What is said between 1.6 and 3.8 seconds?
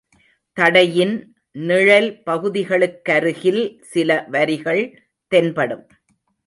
நிழல் பகுதிகளுக்கருகில்